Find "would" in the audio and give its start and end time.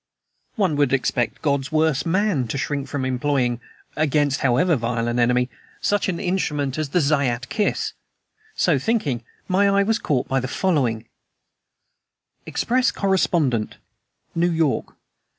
0.77-0.93